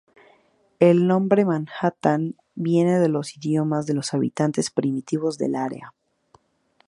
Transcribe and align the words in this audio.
El 0.79 1.05
nombre 1.05 1.45
"Manhattan" 1.45 2.33
viene 2.55 2.97
de 2.97 3.07
los 3.07 3.37
idiomas 3.37 3.85
de 3.85 3.93
los 3.93 4.15
habitantes 4.15 4.71
primitivos 4.71 5.37
del 5.37 5.53
área. 5.53 5.93